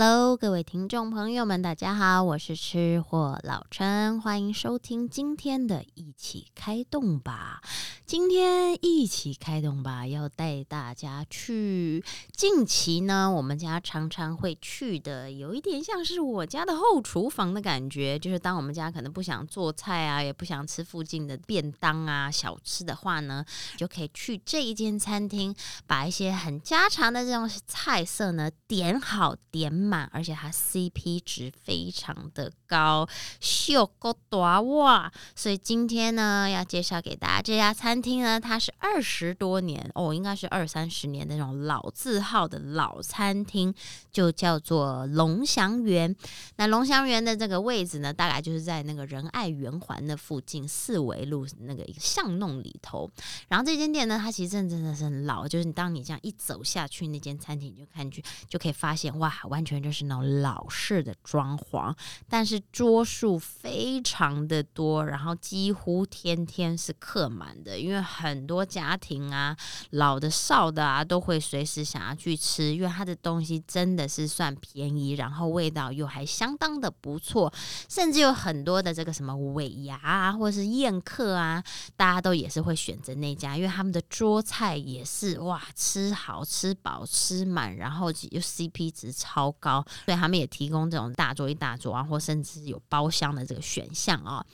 [0.00, 7.60] Hello，各位听众朋友们，大家好，我是吃货老陈，欢迎收听今天的一起开动吧。
[8.06, 12.02] 今天一起开动吧，要带大家去
[12.32, 18.16] 近期呢，我们家常常会去的，有一点像是我家的后厨房的感觉。
[18.16, 23.44] 就是当我们家可能不想做菜啊，也不想吃附近的便当啊、小吃的话呢，
[23.76, 25.52] 就可以去这一间餐厅，
[25.88, 29.87] 把一些很家常的这种菜色呢点好点。
[29.88, 33.08] 满，而且它 CP 值非常的高，
[33.40, 35.10] 秀够多哇！
[35.34, 43.74] 所以今天呢，要介绍给大家这家餐厅呢，它是二十多年哦，应该是二三十年那种老字号的老餐厅，
[44.12, 46.14] 就叫做龙祥园。
[46.56, 53.10] 那龙祥园的这个位置呢，大概就是在那个仁爱圆环的附近四维路那个一个巷弄里头。
[53.48, 61.94] 然后这间店呢，它其实真的真的是很老，就是你当你这样一走下去，那间餐厅你就看去就可以发现哇，完全就是那种老式的装潢，
[62.28, 69.56] 但是桌数非常的多，然后几乎天天是客满的，因为很多家庭啊，
[69.90, 77.52] 老的少的啊，都会随时想要去吃，因为它的东西真的是算便宜，然后味道又还相当的不错，
[77.88, 81.62] 甚至有很多的这个什么尾牙啊，或者是宴客啊，
[81.96, 89.67] 大家都也是会选择那家，因为他们的桌菜也是哇，吃好吃饱吃满，然后又 CP 值超高。
[90.04, 94.44] 所以他们也提供这种大桌一大桌啊，或甚至有包厢的这个选项啊。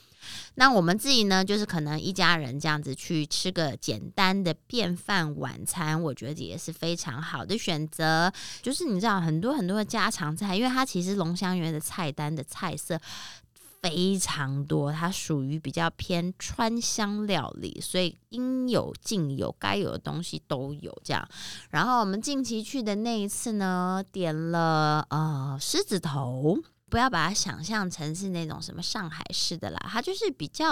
[0.55, 8.31] 那我们自己呢，就是可能一家人这样子去吃个简单的便饭晚餐，我觉得也是非常好的选择。
[8.61, 12.99] 就是你知道很多很多的家常菜，因为它其实龙香园的菜单的菜色。
[13.85, 21.23] 非常多，它属于比较偏川香料理，所以应有尽有，该有的东西都有这样。
[21.69, 26.57] 然后我们近期去的那一次呢，点了呃狮子头，
[26.89, 30.71] 不要把它想象成是那种什么上海式的啦，它就是比较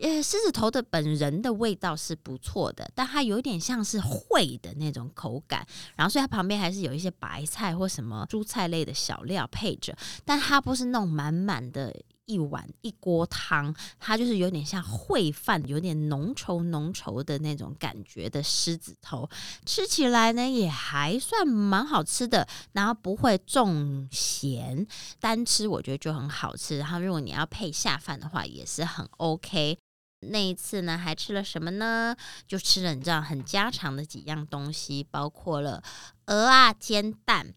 [0.00, 5.66] 呃狮子头的本人的味道是不错的，但它有点像是烩的那种口感。
[5.96, 11.92] 然后所以它旁边还是有一些白菜或什么蔬菜类的小料配着，但它不是那种满满的。
[12.26, 19.28] 一碗一锅汤，它就是有点像烩饭，有点浓稠浓稠的那种感觉的狮子头，
[19.64, 24.86] 吃起来呢也还算蛮好吃的，然后不会重咸，
[25.18, 26.78] 单吃我觉得就很好吃。
[26.78, 29.78] 然后如果你要配下饭的话，也是很 OK。
[30.20, 32.16] 那一次呢，还吃了什么呢？
[32.48, 35.82] 就吃了你知道很家常的几样东西，包括了
[36.26, 37.54] 鹅啊煎蛋。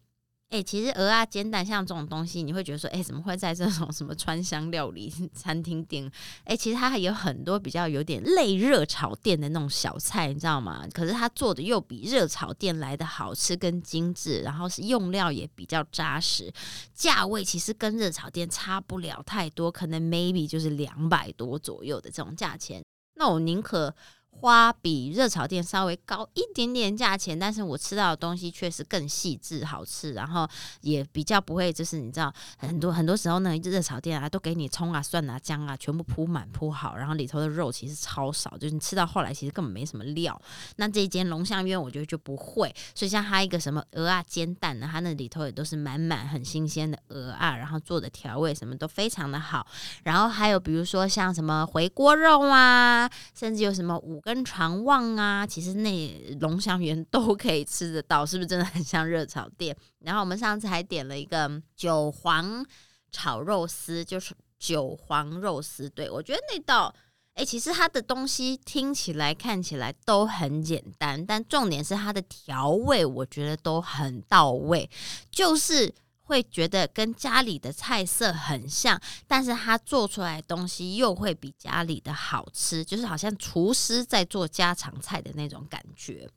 [0.50, 6.10] 哎，其实鹅啊煎蛋像这种东西，你会觉得说，哎，怎么会在这种 什么川香料理餐厅店？
[6.42, 10.84] 哎，其实它还有很多比较有点类热炒店的那种小菜，你知道吗？
[10.92, 16.52] 可是它做的又比热炒店来的好吃跟精致，然后是用料也比较扎实，
[16.92, 22.82] 价位其实跟热炒店差不了太多，可能 maybe 就是两百多左右的这种价钱。
[23.14, 23.94] 那我宁可。
[24.32, 30.48] 花比热炒店稍微高一点点价钱，但是我吃到的东西确实更细致好吃，然后
[30.80, 40.40] 也比较不会就是你知道很多很多时候呢，热炒店啊都给你葱啊蒜啊姜啊全部铺满铺好，然后里头的肉其实超少，就是你吃到后来其实根本没什么料。
[40.76, 49.66] 那这一间龙象院我觉得就不会，所以像它一个什么鹅啊煎蛋呢，它那里头也都是满满很新鲜的鹅啊，然后做的调味什么都非常的好。
[50.04, 54.19] 然后还有比如说像什么回锅肉啊，甚至有什么五。
[54.20, 59.76] 跟长旺啊，其实那龙祥园 都可以吃得到，是不是真的很像热炒店？
[60.00, 62.64] 然后我们上次还点了一个韭黄
[63.10, 65.88] 炒肉丝，就是韭黄肉丝。
[65.90, 66.94] 对我觉得那道，
[67.34, 74.88] 哎，其实它的东西听起来看起来都很简单，但重点是它的调味，我觉得都很到位，
[75.30, 75.94] 就是。
[76.30, 86.30] 会觉得跟家里的菜色很像，但是他做出来的东西又会比家里的好吃，就是好像厨师在做家常菜的那种感觉。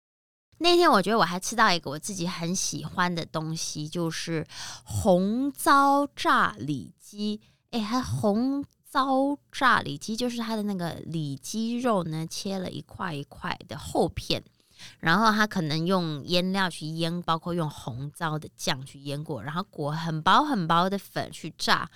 [0.57, 4.45] 那天我觉得我还吃到一个我自己很喜欢的东西，就是
[4.83, 7.39] 红糟炸里脊。
[7.71, 14.43] 哎，它红糟炸里脊就是它的那个里脊肉呢，切了一块一块的厚片。
[14.99, 21.89] 然后他可能用腌料去腌，包括用红糟的酱去腌过，然后裹很薄很薄的粉去炸。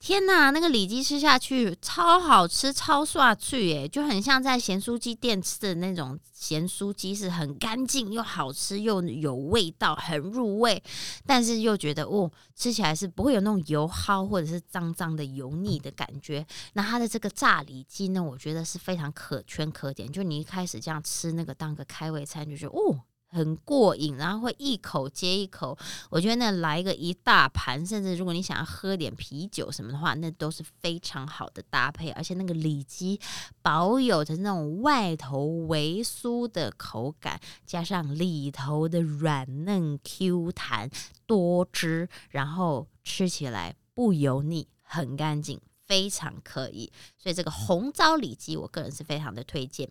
[0.00, 10.82] 天呐，那个里脊吃下去超好吃，超爽脆耶，就很像在咸酥鸡店吃的那种咸酥鸡，是很干净又好吃又有味道，很入味，
[11.24, 16.46] 但是又觉得哦，吃起来是不会有那种油耗或者是脏脏的油腻的感觉。
[16.74, 23.00] 那它的这个炸里脊呢，我觉得是非常可圈可点，就你一开始这样吃那个当个开胃餐，就觉得哦。
[23.34, 25.76] 很过瘾，然后会一口接一口。
[26.08, 32.10] 我觉得那来个一大盘，甚至如果你想要喝点啤酒什么的话，那都是非常好的搭配。
[32.10, 33.20] 而且那个里脊
[33.60, 40.88] 保有着那种外头微酥的口感，加上里头的软嫩 Q 弹
[41.26, 46.92] 多汁，然后吃起来不油腻，很干净，非常可以。
[47.18, 49.90] 所以这个红糟里脊，我个人是非常的推荐。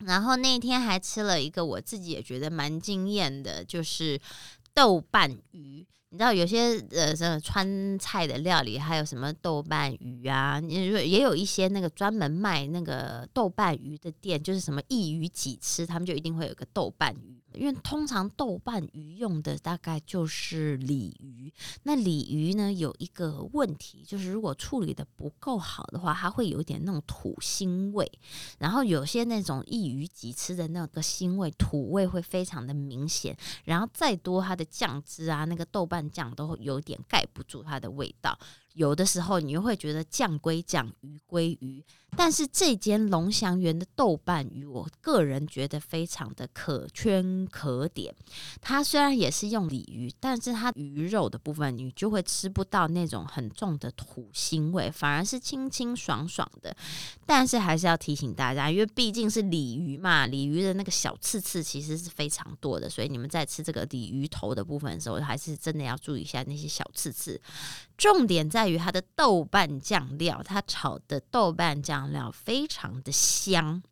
[0.00, 4.20] 然后那天还吃了一个我自己也觉得蛮惊艳的，就是
[4.72, 5.86] 豆瓣鱼。
[6.14, 10.60] 你知道有些呃，什么川菜的料理还有什么豆瓣鱼啊？
[10.60, 17.40] 也也有一些那个专门卖那个豆瓣鱼的店，就是什么一鱼几吃，他们就一定会有个豆瓣鱼。
[17.54, 21.52] 因为通常豆瓣鱼用的大概就是鲤鱼，
[21.84, 28.10] 那鲤鱼呢有一个问题，就是如果处理的不够好的话，它会有一点那种土腥味。
[28.58, 33.36] 然后有些那种一鱼几吃的那个腥味、土味会非常的明显。
[33.64, 38.38] 然后再多它的酱汁啊，那个豆瓣酱都有点盖不住它的味道。
[38.74, 41.82] 有的时候你又会觉得酱归酱，鱼归鱼，
[42.16, 48.12] 但是这间龙祥园的豆瓣鱼，我个人觉得非常的可圈可点。
[48.60, 56.76] 它虽然也是用鲤鱼，但是它鱼肉的部分你就会吃不到那种很重的土腥味，反而是清清爽爽的。
[57.24, 67.40] 但是还是要提醒大家，因为毕竟是鲤鱼嘛，鲤鱼的那个小刺刺其实是非常多的，所以你们在吃这个鲤鱼头的部分的时候，还是真的要注意一下那些小刺刺。
[67.96, 73.82] 重点在于它的豆瓣酱料，它炒的豆瓣酱料非常的香，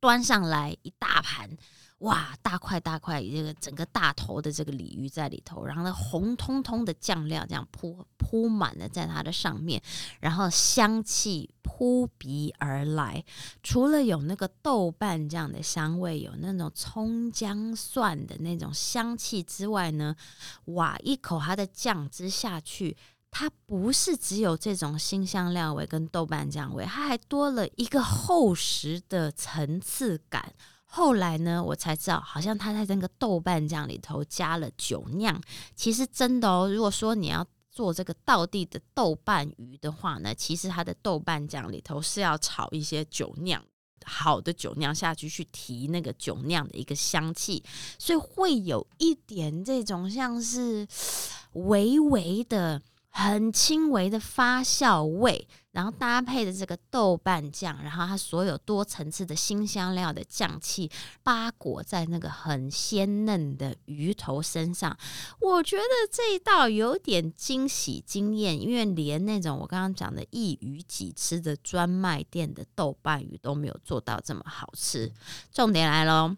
[0.00, 1.56] 端上来一大盘，
[2.02, 9.80] 哇，大块大块，这个整个大头的这个鲤鱼在里头，然后呢，红彤彤的酱料这样铺铺满了在它的上面，
[10.18, 13.24] 然后香气扑鼻而来。
[13.62, 20.16] 除了有那个豆瓣酱的香味，有那种葱姜蒜的那种香气之外呢，
[20.64, 22.96] 哇，一口它的酱汁下去。
[23.30, 30.52] 它不是只有这种新香料味跟豆瓣酱味，它还多了一个厚实的层次感。
[30.94, 35.40] 后来呢，我才知道，好像它在那个豆瓣酱里头加了酒酿。
[35.74, 43.64] 其实真的哦，如果说你要做这个道地的豆瓣鱼的话呢，其实它的豆瓣酱里头是要炒一些酒酿，
[44.04, 47.64] 好的酒酿下去去提那个酒酿的一个香气，
[47.98, 50.86] 所以会有一点这种像是
[51.54, 52.82] 微微的。
[53.14, 60.90] 很轻微的发酵味，然后搭配的这个豆瓣酱，然后它所有多层次的新香料的酱气，
[61.22, 64.96] 包裹在那个很鲜嫩的鱼头身上，
[65.40, 75.10] 我觉得这一道有点惊喜惊艳，因为连那种我刚刚讲的一鱼几吃的专卖店的豆瓣鱼都没有做到这么好吃。
[75.50, 76.36] 重点来喽，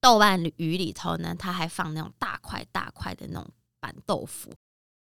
[0.00, 3.48] 豆瓣鱼里头呢，它还放那种大块大块的那种
[3.80, 4.52] 板豆腐。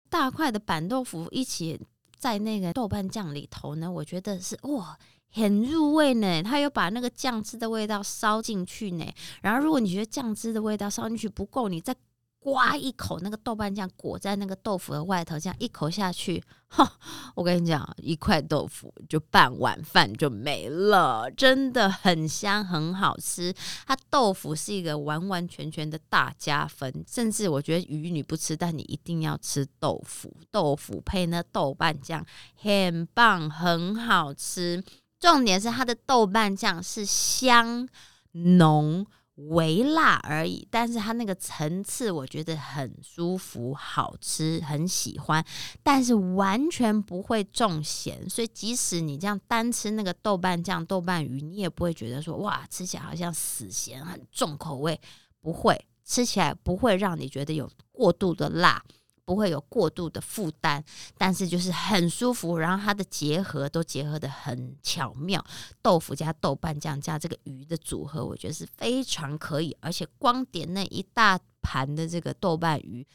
[0.09, 1.77] 大块的板豆腐一起
[2.23, 4.97] 在那个豆瓣酱里头呢，我觉得是哇，
[5.29, 6.41] 很入味呢。
[6.41, 9.05] 它有把那个酱汁的味道烧进去呢。
[9.41, 11.93] 然后，如果你觉得酱汁的味道烧进去不够，你再。
[12.43, 16.99] 刮一口那个豆瓣酱裹在那个豆腐的外头，这样一口下去，哈！
[17.35, 23.53] 我跟你讲，一块豆腐就半碗饭就没了，真的很香，很好吃。
[23.87, 30.35] 它豆腐是一个完完全全的大加分，甚至我觉得鱼你不吃，但你一定要吃豆腐。
[30.51, 32.25] 豆腐配那豆瓣酱，
[32.61, 34.83] 很棒，很好吃。
[35.17, 37.87] 重点是它的豆瓣酱是香
[38.33, 39.07] 浓。
[39.35, 45.43] 微辣而已，但是它那个层次我觉得很舒服、好吃，很喜欢，
[45.81, 54.99] 但是完全不会重咸，所以即使你这样单吃那个豆瓣酱、豆瓣鱼，你也不会觉得说哇，吃起来好像死咸、很重口味，
[55.41, 58.83] 不会，吃起来不会让你觉得有过度的辣。
[59.25, 60.83] 不会有过度的负担，
[61.17, 65.43] 但是就是很舒服，然后它的结合都结合的很巧妙，
[65.81, 73.05] 豆腐加豆瓣酱加这个鱼的组合，我觉得是非常可以，而且光点那一大盘的这个豆瓣鱼，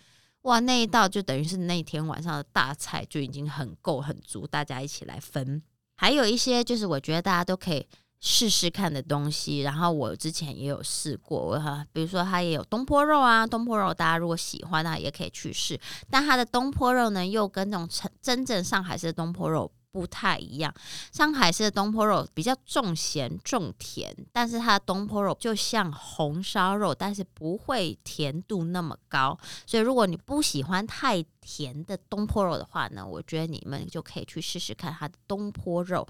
[0.43, 5.63] 哇，那一道就等于是那天晚上的大菜就已经很够很足，大家一起来分。
[5.97, 7.87] 还有一些就是我觉得大家都可以。
[8.21, 15.79] 试试看的东西，然后我之前也有试过，哈，比如说它也有东坡肉啊，东坡肉大家如果喜欢的话也可以去试，
[16.11, 20.73] 但它的东坡肉呢又跟那种真真正上海式的东坡肉不太一样。
[21.13, 29.39] 上海市的东坡肉比较重咸重甜，但是它的东坡肉就像红烧肉，但是不会甜度那么高。
[29.67, 36.07] 所以如果你不喜欢太甜的东坡肉的话呢，我觉得你们就可以去试试看它的东坡肉。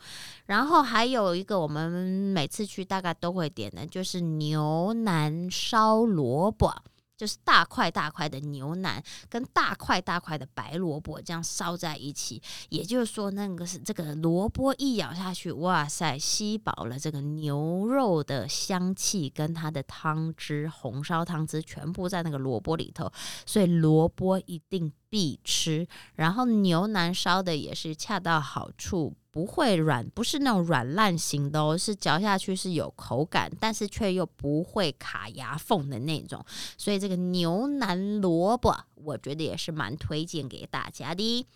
[0.47, 6.75] 然后还有一个我们每次去大概都会点的，就是牛腩烧萝卜。
[7.19, 23.11] 就是大块大块的牛腩跟大块大块的白萝卜这样烧在一起，也就是说，那个是这个萝卜一咬下去，哇塞，吸饱了这个牛肉的香气跟它的汤汁，红烧汤汁全部在那个萝卜里头，
[23.45, 25.87] 所以萝卜一定必吃。
[26.15, 29.15] 然后牛腩烧的也是恰到好处。
[29.31, 36.45] 不会软，不是那种软烂型的哦，是嚼下去是有口感，但是却又不会卡牙缝的那种。
[36.77, 41.47] 所以这个牛腩萝卜，我觉得也是蛮推荐给大家的。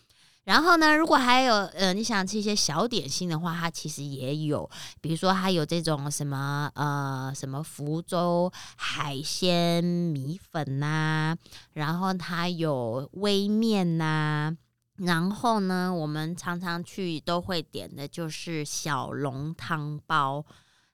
[0.45, 4.69] 然后呢，如果还有呃你想吃一些小点心的话，它其实也有，
[5.01, 11.37] 比如说它有这种什么呃什么福州海鲜米粉呐，
[11.75, 14.57] 然后它有微面呐。
[14.97, 20.45] 然后呢，我们常常去都会点的就是小笼汤包。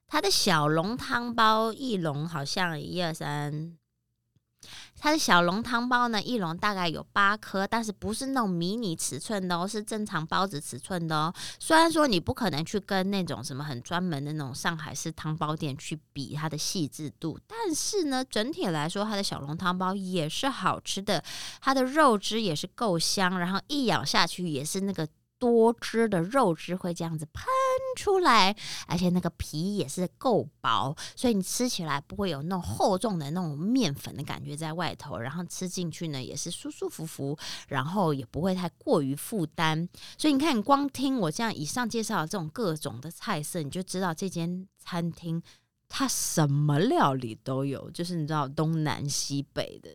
[0.07, 3.77] 它的小笼汤包一笼好像一二三。
[4.99, 11.33] 它的小笼汤包呢，一笼大概有八颗，但是不是那种迷你尺寸的哦，是正常包子尺寸的哦。
[11.59, 21.23] 虽然说你不可能去跟那种什么很专门的那种上海式汤包店去比它的细致度，但是呢，整体来说，它的小笼汤包也是好吃的，
[21.61, 25.07] 它的肉汁也是够香，然后一咬下去也是那个。
[25.39, 27.43] 多汁的肉汁会这样子喷
[27.95, 28.55] 出来，
[28.87, 37.37] 而且那个皮也是够薄，所以你吃起来不会有那种厚重的那种面粉的感觉在外头，然后吃进去呢也是舒舒服服，
[37.69, 39.87] 然后也不会太过于负担。
[40.17, 45.41] 所以你看，你光听我这样以上介绍的这种各种的菜色，你就知道这间餐厅。
[45.89, 49.89] 它什么料理都有，就是你知道东南西北的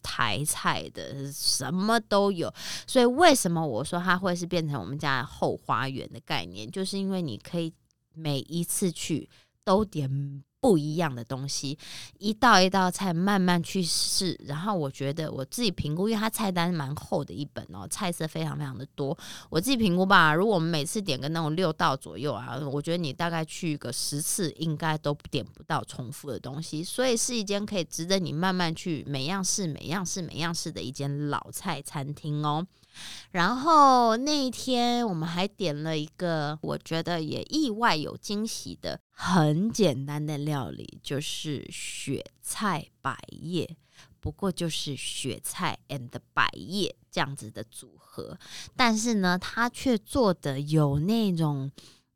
[0.00, 2.50] 台菜的什么都有，
[2.86, 7.72] 所以为什么我说它会是变成我们家后花园的概念，就是因为你可以
[8.14, 9.28] 每一次去
[9.64, 10.42] 都点。
[10.62, 11.76] 不一样的东西，
[12.20, 19.18] 一道一道菜慢慢去试，然后我觉得我自己评估，因为它菜单蛮厚的一本哦，菜色非常非常的多。
[19.50, 32.64] 我自己评估吧，如果我们每次点个那种六道左右啊，我觉得你大概去个十次，应该都点不到重复的东西，所以是一间可以值得你慢慢去每样试、每样试、每样试的一间老菜餐厅哦。
[33.30, 43.76] 然后那一天我们还点了一个，我觉得也意外有惊喜的很简单的料理，就是雪菜百叶。
[44.20, 48.38] 不过就是雪菜 and 百叶这样子的组合，
[48.76, 51.70] 但是呢，它却做的有那种。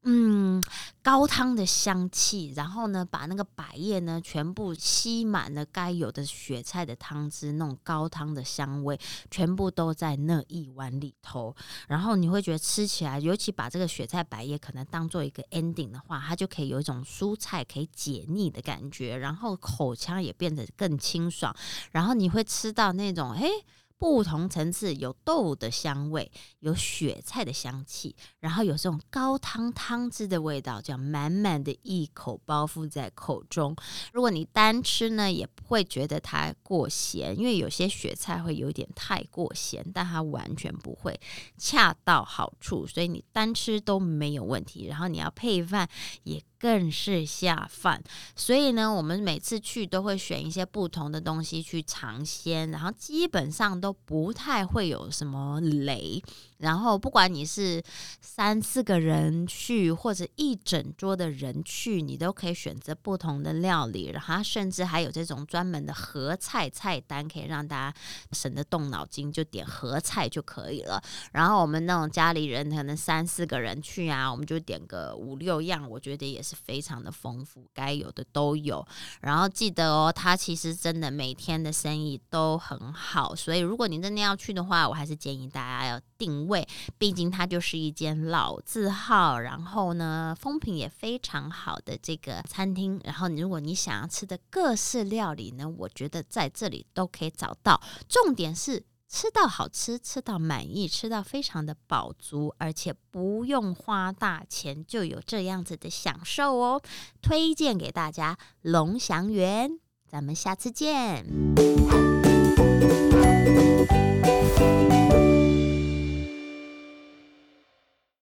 [0.08, 0.62] 嗯，
[1.02, 8.96] 高汤的香气，然后呢，把那个百叶呢全部吸满了该有的雪菜的汤汁，那种高汤的香味
[9.32, 11.52] 全部都在那一碗里头。
[11.88, 21.52] 然后你会觉得吃起来，尤其把这个雪菜百叶可能当做一个 ending 的话，它就可以有一种蔬菜可以解腻的感觉，然后口腔也变得更清爽，
[21.90, 23.50] 然后你会吃到那种诶。
[23.98, 33.74] 不同层次有豆的香味，有雪菜的香气，然后有这种高汤汤汁的味道，这样满满的一口包覆在口中。
[34.12, 41.18] 如果你单吃呢，也不会觉得它过咸，因为有些雪菜会有点太过咸，但它完全不会，
[41.56, 44.86] 恰到好处，所以你单吃都没有问题。
[44.86, 45.88] 然后你要配饭
[46.24, 46.42] 也。
[46.58, 48.02] 更是下饭，
[48.34, 56.22] 所以呢，我们每次去都会选一些不同的东西去尝鲜，然后基本上都不太会有什么雷。
[56.58, 57.82] 然后不管你是
[58.20, 64.10] 三四个人去，或者一整桌的人去，你都可以选择不同的料理。
[64.12, 67.98] 然后甚至还有这种专门的合菜菜单，可以让大家
[68.32, 71.02] 省得动脑筋，就点合菜就可以了。
[71.32, 76.56] 然后我们那种家里人可能三四个人去啊，我们就点个五六样，我觉得也是。
[76.66, 78.84] 非常的丰富，该有的都有。
[79.20, 86.66] 然后记得哦，它其实真的每天的生意都很好，所以如果你真的要去的话，我还是建议大家要定位，
[86.98, 93.00] 毕竟它就是一间老字号，然后呢风评也非常好的这个餐厅。
[93.04, 97.80] 然后如果你想要吃的各式料理呢，我觉得在这里都可以找到。
[98.08, 98.84] 重点是。
[99.08, 106.82] 吃到好吃，吃到满意，吃到非常的饱足，而且不用花大钱就有这样子的享受哦！
[107.22, 111.24] 推荐给大家龙祥园，咱们下次见。